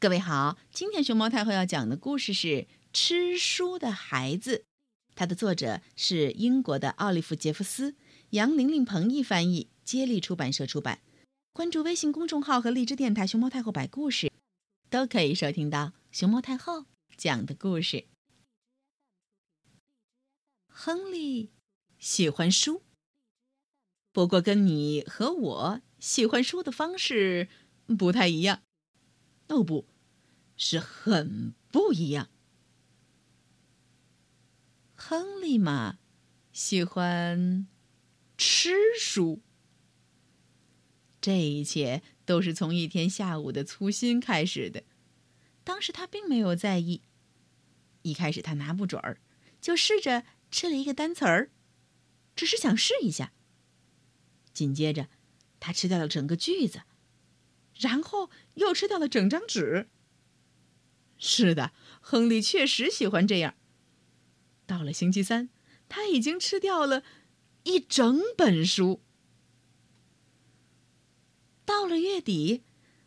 [0.00, 2.46] 各位好，今天熊猫太后要讲的故事是
[2.92, 4.58] 《吃书的孩子》，
[5.16, 7.96] 它的作者是英国的奥利弗·杰弗斯，
[8.30, 11.00] 杨玲玲彭毅翻译，接力出版社出版。
[11.52, 14.30] 关注微信公众号和荔枝电台“熊猫太后摆故事”，
[14.88, 16.84] 都可以收听到熊猫太后
[17.16, 18.04] 讲的故事。
[20.68, 21.50] 亨利
[21.98, 22.82] 喜欢书，
[24.12, 27.48] 不过跟你和我喜欢书的方式
[27.98, 28.62] 不太一样。
[29.48, 29.86] 哦，不
[30.56, 32.28] 是很不一样。
[34.94, 35.98] 亨利嘛，
[36.52, 37.66] 喜欢
[38.36, 39.40] 吃书。
[41.20, 44.84] 这一切都是从一天下午的粗心开始的。
[45.64, 47.02] 当时他并没有在意。
[48.02, 49.20] 一开始他拿不准儿，
[49.60, 51.50] 就试着吃了一个单词儿，
[52.34, 53.32] 只是想试一下。
[54.52, 55.08] 紧接着，
[55.60, 56.82] 他吃掉了整个句子。
[57.78, 59.88] 然后又吃掉了整张纸。
[61.16, 63.54] 是的，亨利确实喜欢这样。
[64.66, 65.48] 到了星期三，
[65.88, 67.02] 他已经吃掉了
[67.64, 69.02] 一整本书。
[71.64, 72.62] 到了月底，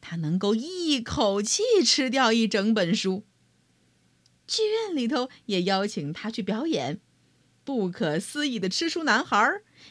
[0.00, 3.24] 他能够一口气吃掉一整本书。
[4.46, 6.96] 剧院里头也邀请他去表演，
[7.64, 9.36] 《不可思议的吃书男孩》，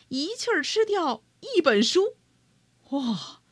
[0.09, 2.17] 一气儿吃掉一本书。
[2.91, 3.42] 哇！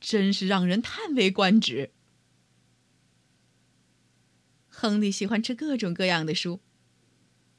[0.00, 1.92] 真是让人叹为观止。
[4.68, 6.60] 亨利喜欢吃各种各样的书：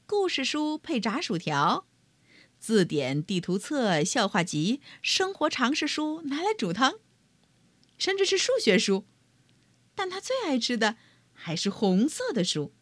[0.06, 1.86] 故事书配炸薯条，
[2.59, 7.00] 字典、地图册、笑话集、生活常识书拿来煮汤，
[7.98, 9.06] 甚至是数学书。
[9.96, 10.96] 但他最爱吃的
[11.34, 12.74] 还是红色的书，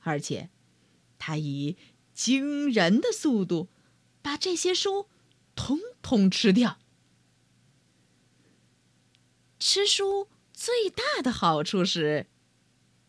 [0.00, 0.48] 而且
[1.18, 1.76] 他以
[2.14, 3.68] 惊人的速度
[4.22, 5.10] 把这些书
[5.54, 6.78] 统统吃掉。
[9.60, 12.26] 吃书最大的好处是，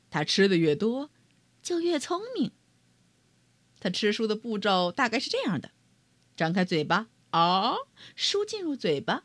[0.09, 1.09] 他吃的越多，
[1.63, 2.51] 就越聪明。
[3.79, 5.71] 他吃书的步骤大概是这样的：
[6.35, 7.75] 张开嘴巴，啊，
[8.17, 9.23] 书进入嘴巴，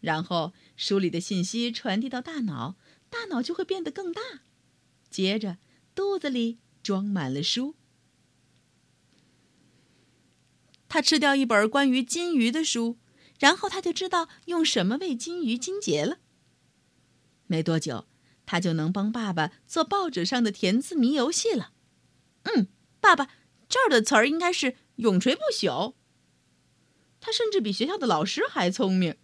[0.00, 2.76] 然后书里的信息传递到大脑，
[3.10, 4.22] 大脑就会变得更大，
[5.10, 5.58] 接着
[5.94, 7.74] 肚子里装满了书。
[10.88, 12.98] 他吃掉一本关于金鱼的书，
[13.38, 16.20] 然后他就知道用什么喂金鱼金结了。
[17.54, 18.08] 没多久，
[18.44, 21.70] 他就能帮爸爸做报纸上的填字谜游戏了。
[22.42, 22.66] 嗯，
[23.00, 23.28] 爸爸，
[23.68, 25.94] 这儿的词儿应该是“永垂不朽”。
[27.22, 29.14] 他甚至比学校的老师还聪明，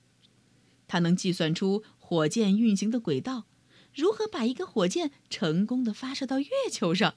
[0.86, 3.48] 他能计算出火箭运行的轨道，
[3.92, 7.16] 如何把一个火箭成功的发射到月球上。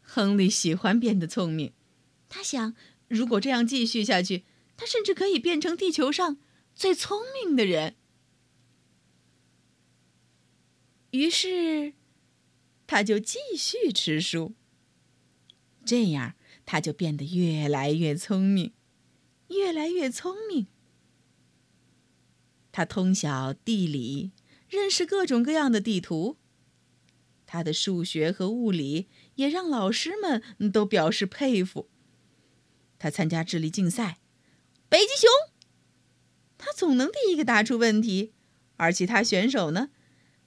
[0.00, 1.74] 亨利喜欢变得聪明，
[2.30, 2.74] 他想，
[3.06, 4.46] 如果这样继续下去，
[4.78, 6.38] 他甚至可以变成地球上
[6.74, 7.96] 最聪明的人。
[11.10, 11.94] 于是，
[12.86, 14.54] 他就继续吃书。
[15.84, 16.34] 这样，
[16.66, 18.74] 他就变得越来越聪明，
[19.48, 20.66] 越来越聪明。
[22.70, 24.32] 他通晓地理，
[24.68, 26.36] 认识各种各样的地图。
[27.46, 31.88] 他的数学和物理也让老师们都表示佩服。
[32.98, 34.18] 他参加智力竞赛，
[34.90, 35.30] 北极熊，
[36.58, 38.34] 他总能第一个答出问题，
[38.76, 39.88] 而其他选手呢？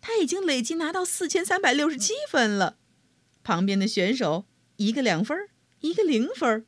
[0.01, 2.79] 他已经累计拿到四千三百六十七分了，
[3.43, 4.45] 旁边的选手
[4.77, 5.37] 一个两分，
[5.81, 6.65] 一个零分。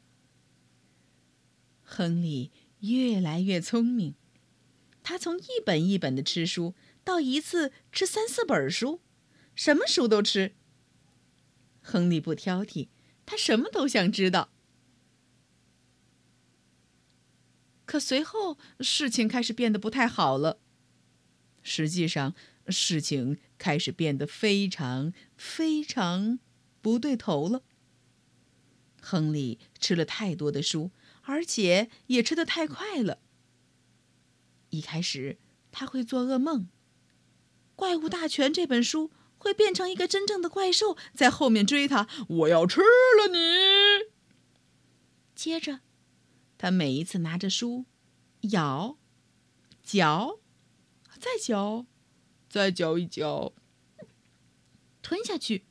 [1.81, 2.51] 亨利
[2.81, 4.13] 越来越聪明，
[5.01, 9.01] 他从一本一本的吃书，到一次吃三四本书，
[9.55, 10.53] 什么书都吃。
[11.81, 12.89] 亨利不挑剔，
[13.25, 14.49] 他什么都想知道。
[17.85, 20.59] 可随后事情开始变得不太好了，
[21.63, 22.35] 实际上。
[22.69, 26.39] 事情开始变得非常非常
[26.81, 27.63] 不对头了。
[29.01, 30.91] 亨利吃了太多的书，
[31.23, 33.19] 而且也吃得太快了。
[34.69, 35.37] 一开始
[35.71, 36.61] 他会做噩梦，
[37.75, 44.13] 《怪物大全》这本书会变成一个真正的怪兽，在后面追他，我要吃了你。
[45.35, 45.81] 接着，
[46.57, 47.85] 他每一次拿着书，
[48.51, 48.97] 咬、
[49.83, 50.39] 嚼、
[51.19, 51.85] 再嚼。
[52.53, 53.51] 再嚼一嚼，
[55.01, 55.65] 吞下去，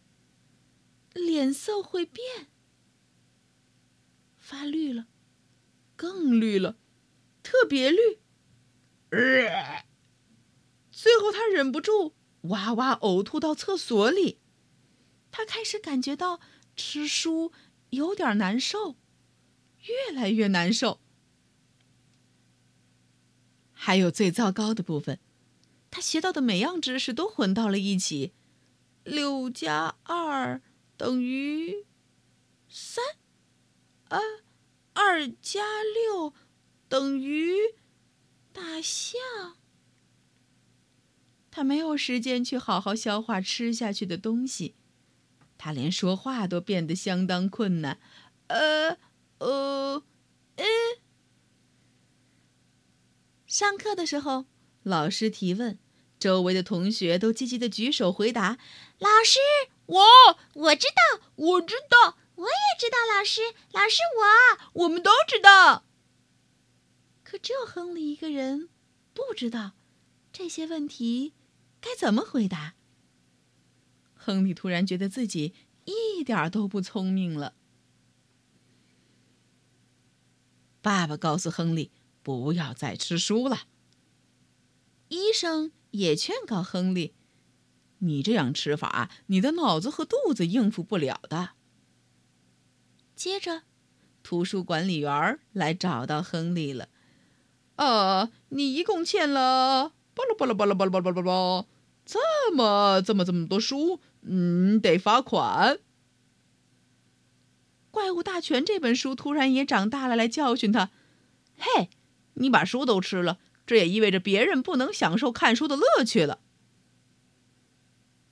[1.15, 2.49] 脸色会变，
[4.37, 5.07] 发绿了，
[5.95, 6.77] 更绿了，
[7.45, 8.19] 特别绿。
[10.91, 12.17] 最后他忍不住
[12.49, 14.41] 哇哇呕吐到厕所里。
[15.31, 16.41] 他开始感觉到
[16.75, 17.53] 吃书
[17.91, 18.97] 有点难受，
[19.83, 21.01] 越来越难受。
[23.71, 25.21] 还有最糟糕的部分。
[25.93, 28.33] 他学到的每样知识都混到了一起。
[29.05, 30.63] 六加二
[30.97, 31.85] 等于
[32.67, 33.05] 三，
[34.09, 34.19] 啊，
[34.95, 36.33] 二加六
[36.89, 37.75] 等于
[38.53, 39.21] 大象。
[41.51, 44.75] 他没有时间去好好消化吃下去的东西，
[45.59, 48.01] 他连说话都变得相当困难。
[48.47, 48.97] 呃，
[49.41, 50.03] 呃，
[50.57, 50.65] 呃。
[53.47, 54.47] 上课的时候，
[54.83, 55.79] 老师提问，
[56.19, 58.59] 周围的同学都积极的举手回答
[58.99, 59.39] ：“老师，
[59.87, 60.05] 我
[60.55, 62.99] 我知道，我知道，我也知道。
[63.17, 63.41] 老师，
[63.73, 63.99] 老师，
[64.75, 65.85] 我我们都知道。”
[67.23, 68.69] 可只有亨利一个人
[69.15, 69.73] 不知道
[70.33, 71.35] 这些问题
[71.81, 72.75] 该怎么回答。
[74.15, 77.55] 亨利突然觉得自己一点都不聪明了。
[80.81, 81.91] 爸爸告诉亨利。
[82.25, 83.63] 不要再吃书了。
[85.13, 87.13] 医生也劝告亨利
[88.01, 91.51] ：“你这样吃法，你的脑子和肚子应付不了的。”
[93.15, 93.65] 接着，
[94.23, 96.89] 图书管理员来找到亨利了。
[97.77, 101.67] “啊，你一共欠了巴拉巴拉巴拉巴拉巴拉巴拉
[102.07, 105.77] 这么这么这么多书，嗯，得罚款。”
[107.91, 110.91] 《怪物大全》这本书突然也长大了，来教训他
[111.59, 111.91] ：“嘿！”
[112.35, 113.39] 你把书都吃了，
[113.73, 116.43] 这也意味着别人不能享受看书的乐趣了。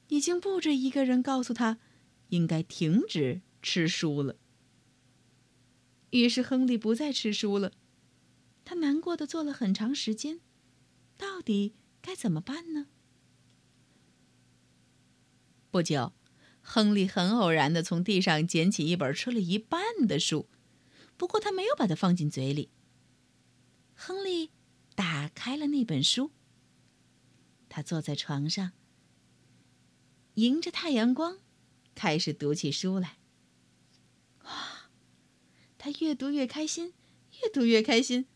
[0.09, 1.79] 已经不止一个人告诉他，
[2.29, 4.37] 应该停止吃书了。
[6.11, 7.73] 于是亨利不再吃书了，
[8.67, 10.41] 他难过的坐了很长时间，
[11.17, 11.73] 到底
[12.03, 12.89] 该怎么办呢？
[15.71, 16.13] 不久，
[16.61, 20.51] 亨利很偶然的从地上捡起一本吃了一半的书，
[21.17, 22.69] 不过他没有把它放进嘴里。
[23.95, 24.51] 亨利
[25.01, 26.31] 打开了那本书。
[27.71, 28.73] 他坐在床上，
[30.35, 31.39] 迎着太阳光，
[31.95, 33.17] 开始读起书来。
[34.45, 34.91] 哇！
[35.79, 36.93] 他越读越开心，
[37.43, 38.27] 越读越开心，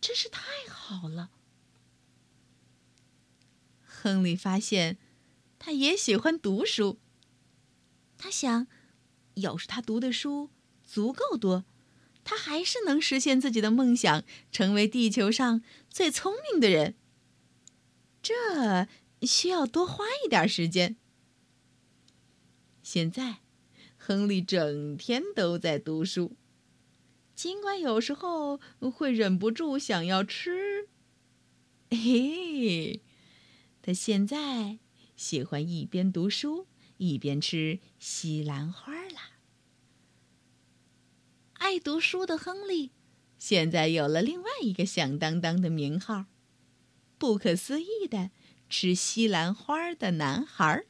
[0.00, 1.30] 真是太好了。
[3.84, 4.98] 亨利发现，
[5.60, 6.98] 他也喜欢读书。
[8.18, 8.66] 他想，
[9.34, 10.50] 要是他读的书
[10.82, 11.64] 足够多。
[12.24, 16.94] 他还是能实现自己的梦想，成为地球上最聪明的人。
[18.22, 18.86] 这
[19.22, 20.96] 需要多花一点时间。
[22.82, 23.38] 现在，
[23.96, 26.36] 亨利整天都在读书，
[27.34, 30.88] 尽管有时候会忍不住想要吃。
[31.90, 33.02] 嘿，
[33.82, 34.78] 他现在
[35.16, 36.66] 喜欢一边读书
[36.96, 38.91] 一边吃西兰花。
[41.72, 42.92] 爱读书的亨利，
[43.38, 46.26] 现在有了另外一个响当当的名号——
[47.16, 48.30] 不可思议的
[48.68, 50.84] 吃西兰花的男孩。